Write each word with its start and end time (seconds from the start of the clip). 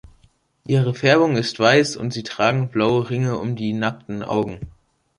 Ihre 0.65 0.95
Färbung 0.95 1.37
ist 1.37 1.59
weiß 1.59 1.95
und 1.95 2.11
sie 2.11 2.23
tragen 2.23 2.69
blaue 2.69 3.07
Ringe 3.11 3.37
um 3.37 3.55
die 3.55 3.71
nackten 3.71 4.23
Augen. 4.23 4.59